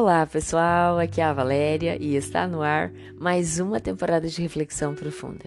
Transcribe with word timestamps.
Olá 0.00 0.26
pessoal, 0.26 0.98
aqui 0.98 1.20
é 1.20 1.24
a 1.24 1.32
Valéria 1.34 2.02
e 2.02 2.16
está 2.16 2.48
no 2.48 2.62
ar 2.62 2.90
mais 3.20 3.60
uma 3.60 3.78
temporada 3.78 4.26
de 4.26 4.40
Reflexão 4.40 4.94
Profunda. 4.94 5.44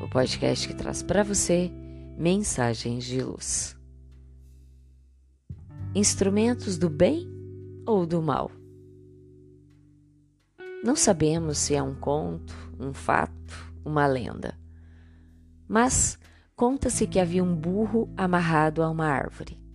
O 0.00 0.08
podcast 0.08 0.68
que 0.68 0.72
traz 0.72 1.02
para 1.02 1.24
você 1.24 1.68
mensagens 2.16 3.04
de 3.04 3.20
luz. 3.20 3.76
Instrumentos 5.96 6.78
do 6.78 6.88
bem 6.88 7.28
ou 7.84 8.06
do 8.06 8.22
mal? 8.22 8.52
Não 10.84 10.94
sabemos 10.94 11.58
se 11.58 11.74
é 11.74 11.82
um 11.82 11.96
conto, 11.96 12.54
um 12.78 12.94
fato, 12.94 13.74
uma 13.84 14.06
lenda. 14.06 14.56
Mas 15.66 16.16
conta-se 16.54 17.04
que 17.04 17.18
havia 17.18 17.42
um 17.42 17.52
burro 17.52 18.08
amarrado 18.16 18.80
a 18.80 18.88
uma 18.88 19.08
árvore. 19.08 19.65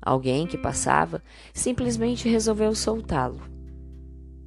Alguém 0.00 0.46
que 0.46 0.56
passava 0.56 1.22
simplesmente 1.52 2.28
resolveu 2.28 2.74
soltá-lo. 2.74 3.40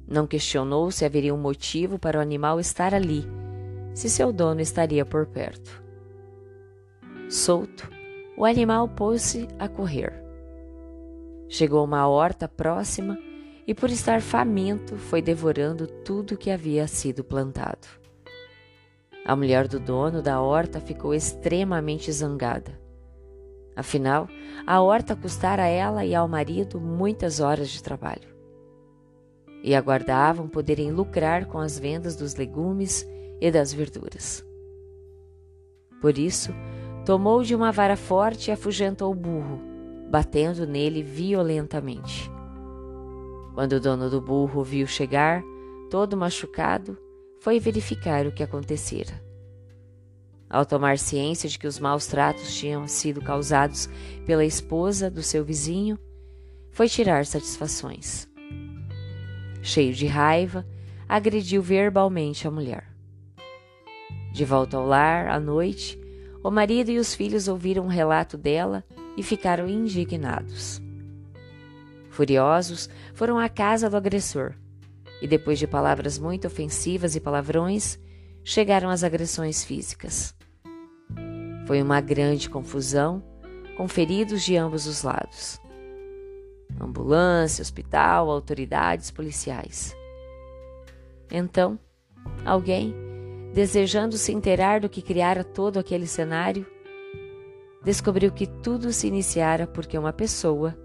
Não 0.08 0.26
questionou 0.26 0.90
se 0.90 1.04
haveria 1.04 1.34
um 1.34 1.38
motivo 1.38 1.98
para 1.98 2.18
o 2.18 2.22
animal 2.22 2.58
estar 2.58 2.94
ali, 2.94 3.24
se 3.94 4.10
seu 4.10 4.32
dono 4.32 4.60
estaria 4.60 5.04
por 5.04 5.26
perto. 5.26 5.82
Solto, 7.28 7.90
o 8.36 8.44
animal 8.44 8.88
pôs-se 8.88 9.48
a 9.58 9.68
correr. 9.68 10.12
Chegou 11.48 11.80
a 11.80 11.84
uma 11.84 12.08
horta 12.08 12.48
próxima 12.48 13.18
e, 13.66 13.74
por 13.74 13.90
estar 13.90 14.20
faminto, 14.20 14.96
foi 14.96 15.22
devorando 15.22 15.86
tudo 15.86 16.36
que 16.36 16.50
havia 16.50 16.86
sido 16.86 17.22
plantado. 17.22 17.86
A 19.24 19.36
mulher 19.36 19.68
do 19.68 19.78
dono 19.78 20.20
da 20.20 20.40
horta 20.40 20.80
ficou 20.80 21.14
extremamente 21.14 22.10
zangada. 22.10 22.81
Afinal, 23.74 24.28
a 24.66 24.80
horta 24.80 25.16
custara 25.16 25.64
a 25.64 25.66
ela 25.66 26.04
e 26.04 26.14
ao 26.14 26.28
marido 26.28 26.80
muitas 26.80 27.40
horas 27.40 27.70
de 27.70 27.82
trabalho. 27.82 28.30
E 29.62 29.74
aguardavam 29.74 30.48
poderem 30.48 30.90
lucrar 30.90 31.46
com 31.46 31.58
as 31.58 31.78
vendas 31.78 32.16
dos 32.16 32.34
legumes 32.34 33.06
e 33.40 33.50
das 33.50 33.72
verduras. 33.72 34.44
Por 36.00 36.18
isso, 36.18 36.52
tomou 37.04 37.42
de 37.42 37.54
uma 37.54 37.72
vara 37.72 37.96
forte 37.96 38.48
e 38.48 38.52
afugentou 38.52 39.10
o 39.10 39.14
burro, 39.14 39.60
batendo 40.10 40.66
nele 40.66 41.02
violentamente. 41.02 42.30
Quando 43.54 43.74
o 43.74 43.80
dono 43.80 44.10
do 44.10 44.20
burro 44.20 44.62
viu 44.62 44.86
chegar, 44.86 45.42
todo 45.90 46.16
machucado, 46.16 46.98
foi 47.38 47.58
verificar 47.58 48.26
o 48.26 48.32
que 48.32 48.42
acontecera. 48.42 49.31
Ao 50.52 50.66
tomar 50.66 50.98
ciência 50.98 51.48
de 51.48 51.58
que 51.58 51.66
os 51.66 51.78
maus 51.78 52.06
tratos 52.06 52.54
tinham 52.54 52.86
sido 52.86 53.22
causados 53.22 53.88
pela 54.26 54.44
esposa 54.44 55.10
do 55.10 55.22
seu 55.22 55.42
vizinho, 55.42 55.98
foi 56.70 56.90
tirar 56.90 57.24
satisfações. 57.24 58.28
Cheio 59.62 59.94
de 59.94 60.06
raiva, 60.06 60.66
agrediu 61.08 61.62
verbalmente 61.62 62.46
a 62.46 62.50
mulher. 62.50 62.84
De 64.30 64.44
volta 64.44 64.76
ao 64.76 64.86
lar, 64.86 65.28
à 65.28 65.40
noite, 65.40 65.98
o 66.44 66.50
marido 66.50 66.90
e 66.90 66.98
os 66.98 67.14
filhos 67.14 67.48
ouviram 67.48 67.84
o 67.84 67.86
um 67.86 67.88
relato 67.88 68.36
dela 68.36 68.84
e 69.16 69.22
ficaram 69.22 69.66
indignados. 69.66 70.82
Furiosos, 72.10 72.90
foram 73.14 73.38
à 73.38 73.48
casa 73.48 73.88
do 73.88 73.96
agressor 73.96 74.52
e, 75.22 75.26
depois 75.26 75.58
de 75.58 75.66
palavras 75.66 76.18
muito 76.18 76.46
ofensivas 76.46 77.16
e 77.16 77.20
palavrões, 77.20 77.98
chegaram 78.44 78.90
às 78.90 79.02
agressões 79.02 79.64
físicas. 79.64 80.34
Foi 81.72 81.80
uma 81.80 82.02
grande 82.02 82.50
confusão, 82.50 83.22
com 83.78 83.88
feridos 83.88 84.42
de 84.42 84.58
ambos 84.58 84.86
os 84.86 85.02
lados. 85.02 85.58
Ambulância, 86.78 87.62
hospital, 87.62 88.30
autoridades 88.30 89.10
policiais. 89.10 89.96
Então, 91.30 91.78
alguém, 92.44 92.94
desejando 93.54 94.18
se 94.18 94.34
inteirar 94.34 94.80
do 94.80 94.88
que 94.90 95.00
criara 95.00 95.42
todo 95.42 95.78
aquele 95.78 96.06
cenário, 96.06 96.66
descobriu 97.82 98.30
que 98.30 98.46
tudo 98.46 98.92
se 98.92 99.06
iniciara 99.06 99.66
porque 99.66 99.96
uma 99.96 100.12
pessoa, 100.12 100.76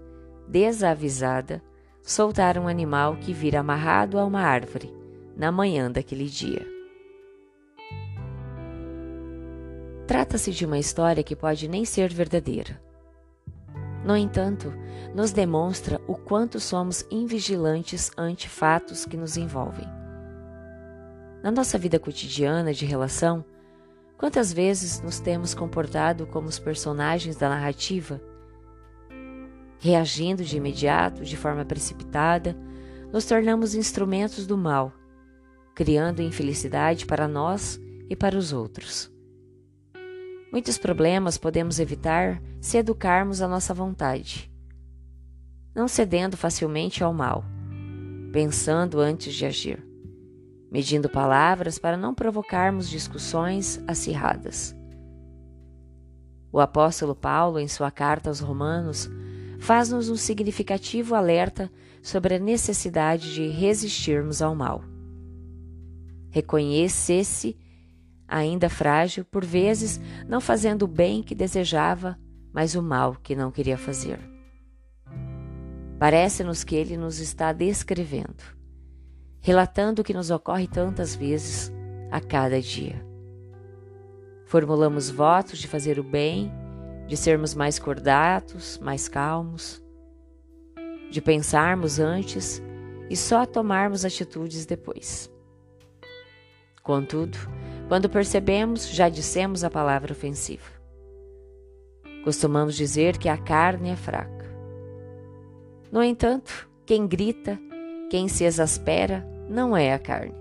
desavisada, 0.48 1.62
soltara 2.02 2.58
um 2.58 2.66
animal 2.66 3.16
que 3.16 3.34
vira 3.34 3.60
amarrado 3.60 4.18
a 4.18 4.24
uma 4.24 4.40
árvore 4.40 4.90
na 5.36 5.52
manhã 5.52 5.90
daquele 5.90 6.24
dia. 6.24 6.77
Trata-se 10.08 10.52
de 10.52 10.64
uma 10.64 10.78
história 10.78 11.22
que 11.22 11.36
pode 11.36 11.68
nem 11.68 11.84
ser 11.84 12.10
verdadeira. 12.10 12.80
No 14.02 14.16
entanto, 14.16 14.72
nos 15.14 15.32
demonstra 15.32 16.00
o 16.06 16.14
quanto 16.14 16.58
somos 16.58 17.04
invigilantes 17.10 18.10
ante 18.16 18.48
fatos 18.48 19.04
que 19.04 19.18
nos 19.18 19.36
envolvem. 19.36 19.86
Na 21.42 21.50
nossa 21.50 21.76
vida 21.76 21.98
cotidiana 21.98 22.72
de 22.72 22.86
relação, 22.86 23.44
quantas 24.16 24.50
vezes 24.50 25.02
nos 25.02 25.20
temos 25.20 25.52
comportado 25.52 26.26
como 26.26 26.48
os 26.48 26.58
personagens 26.58 27.36
da 27.36 27.50
narrativa? 27.50 28.18
Reagindo 29.78 30.42
de 30.42 30.56
imediato, 30.56 31.22
de 31.22 31.36
forma 31.36 31.66
precipitada, 31.66 32.56
nos 33.12 33.26
tornamos 33.26 33.74
instrumentos 33.74 34.46
do 34.46 34.56
mal, 34.56 34.90
criando 35.74 36.22
infelicidade 36.22 37.04
para 37.04 37.28
nós 37.28 37.78
e 38.08 38.16
para 38.16 38.38
os 38.38 38.54
outros. 38.54 39.17
Muitos 40.50 40.78
problemas 40.78 41.36
podemos 41.36 41.78
evitar 41.78 42.42
se 42.58 42.78
educarmos 42.78 43.42
a 43.42 43.48
nossa 43.48 43.74
vontade, 43.74 44.50
não 45.74 45.86
cedendo 45.86 46.38
facilmente 46.38 47.04
ao 47.04 47.12
mal, 47.12 47.44
pensando 48.32 48.98
antes 48.98 49.34
de 49.34 49.44
agir, 49.44 49.86
medindo 50.70 51.08
palavras 51.08 51.78
para 51.78 51.98
não 51.98 52.14
provocarmos 52.14 52.88
discussões 52.88 53.82
acirradas. 53.86 54.74
O 56.50 56.60
apóstolo 56.60 57.14
Paulo, 57.14 57.58
em 57.58 57.68
sua 57.68 57.90
carta 57.90 58.30
aos 58.30 58.40
Romanos, 58.40 59.06
faz-nos 59.60 60.08
um 60.08 60.16
significativo 60.16 61.14
alerta 61.14 61.70
sobre 62.02 62.36
a 62.36 62.38
necessidade 62.38 63.34
de 63.34 63.48
resistirmos 63.48 64.40
ao 64.40 64.54
mal. 64.54 64.82
Reconhecesse 66.30 67.54
ainda 68.28 68.68
frágil, 68.68 69.24
por 69.24 69.44
vezes 69.44 69.98
não 70.28 70.40
fazendo 70.40 70.82
o 70.82 70.88
bem 70.88 71.22
que 71.22 71.34
desejava, 71.34 72.18
mas 72.52 72.74
o 72.74 72.82
mal 72.82 73.16
que 73.22 73.34
não 73.34 73.50
queria 73.50 73.78
fazer. 73.78 74.20
Parece-nos 75.98 76.62
que 76.62 76.76
ele 76.76 76.96
nos 76.96 77.18
está 77.18 77.52
descrevendo, 77.52 78.44
relatando 79.40 80.02
o 80.02 80.04
que 80.04 80.14
nos 80.14 80.30
ocorre 80.30 80.68
tantas 80.68 81.16
vezes 81.16 81.72
a 82.10 82.20
cada 82.20 82.60
dia. 82.60 83.04
Formulamos 84.44 85.10
votos 85.10 85.58
de 85.58 85.66
fazer 85.66 85.98
o 85.98 86.04
bem, 86.04 86.52
de 87.06 87.16
sermos 87.16 87.54
mais 87.54 87.78
cordatos, 87.78 88.78
mais 88.78 89.08
calmos, 89.08 89.82
de 91.10 91.20
pensarmos 91.20 91.98
antes 91.98 92.62
e 93.10 93.16
só 93.16 93.44
tomarmos 93.44 94.04
atitudes 94.04 94.66
depois. 94.66 95.30
Contudo, 96.82 97.36
quando 97.88 98.10
percebemos, 98.10 98.86
já 98.86 99.08
dissemos 99.08 99.64
a 99.64 99.70
palavra 99.70 100.12
ofensiva. 100.12 100.78
Costumamos 102.22 102.76
dizer 102.76 103.16
que 103.16 103.30
a 103.30 103.38
carne 103.38 103.88
é 103.88 103.96
fraca. 103.96 104.44
No 105.90 106.02
entanto, 106.02 106.68
quem 106.84 107.06
grita, 107.06 107.58
quem 108.10 108.28
se 108.28 108.44
exaspera, 108.44 109.26
não 109.48 109.74
é 109.74 109.94
a 109.94 109.98
carne. 109.98 110.34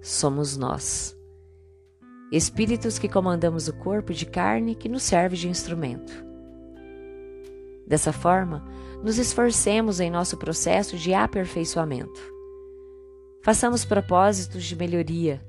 Somos 0.00 0.56
nós. 0.56 1.18
Espíritos 2.30 3.00
que 3.00 3.08
comandamos 3.08 3.66
o 3.66 3.72
corpo 3.72 4.14
de 4.14 4.24
carne 4.24 4.76
que 4.76 4.88
nos 4.88 5.02
serve 5.02 5.36
de 5.36 5.48
instrumento. 5.48 6.24
Dessa 7.84 8.12
forma, 8.12 8.64
nos 9.02 9.18
esforcemos 9.18 9.98
em 9.98 10.08
nosso 10.08 10.36
processo 10.36 10.96
de 10.96 11.12
aperfeiçoamento. 11.12 12.20
Façamos 13.42 13.84
propósitos 13.84 14.62
de 14.62 14.76
melhoria 14.76 15.42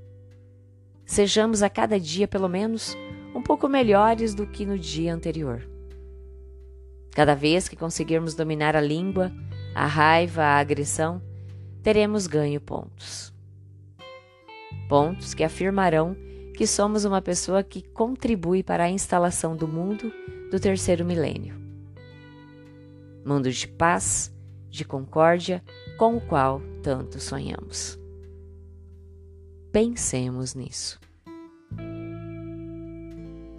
Sejamos 1.14 1.62
a 1.62 1.70
cada 1.70 2.00
dia, 2.00 2.28
pelo 2.28 2.50
menos, 2.50 2.98
um 3.36 3.42
pouco 3.44 3.70
melhores 3.70 4.34
do 4.34 4.48
que 4.48 4.66
no 4.66 4.80
dia 4.80 5.14
anterior. 5.14 5.62
Cada 7.12 7.36
vez 7.36 7.70
que 7.70 7.76
conseguirmos 7.76 8.34
dominar 8.34 8.76
a 8.76 8.82
língua, 8.82 9.32
a 9.76 9.86
raiva, 9.86 10.42
a 10.42 10.58
agressão, 10.58 11.22
teremos 11.84 12.26
ganho 12.26 12.60
pontos. 12.60 13.32
Pontos 14.90 15.36
que 15.36 15.44
afirmarão 15.44 16.18
que 16.58 16.66
somos 16.66 17.06
uma 17.06 17.22
pessoa 17.22 17.62
que 17.62 17.84
contribui 17.84 18.64
para 18.64 18.86
a 18.86 18.90
instalação 18.90 19.56
do 19.56 19.68
mundo 19.68 20.12
do 20.50 20.60
terceiro 20.60 21.06
milênio. 21.06 21.56
Mundo 23.24 23.52
de 23.52 23.68
paz, 23.68 24.34
de 24.68 24.84
concórdia, 24.84 25.64
com 25.96 26.18
o 26.18 26.22
qual 26.22 26.60
tanto 26.82 27.20
sonhamos. 27.20 28.03
Pensemos 29.74 30.54
nisso. 30.54 31.00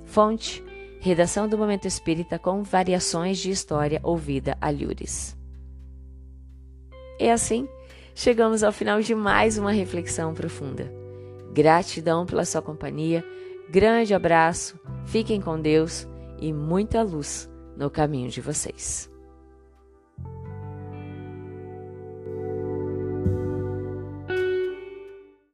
Fonte: 0.04 0.62
Redação 1.00 1.48
do 1.48 1.58
Momento 1.58 1.88
Espírita 1.88 2.38
com 2.38 2.62
variações 2.62 3.36
de 3.38 3.50
história 3.50 3.98
ouvida 4.00 4.56
a 4.60 4.70
Lures. 4.70 5.36
E 7.18 7.28
assim, 7.28 7.68
chegamos 8.14 8.62
ao 8.62 8.70
final 8.70 9.00
de 9.00 9.12
mais 9.12 9.58
uma 9.58 9.72
reflexão 9.72 10.32
profunda. 10.32 10.88
Gratidão 11.52 12.24
pela 12.24 12.44
sua 12.44 12.62
companhia, 12.62 13.24
grande 13.68 14.14
abraço, 14.14 14.78
fiquem 15.06 15.40
com 15.40 15.60
Deus 15.60 16.06
e 16.38 16.52
muita 16.52 17.02
luz 17.02 17.50
no 17.76 17.90
caminho 17.90 18.30
de 18.30 18.40
vocês. 18.40 19.12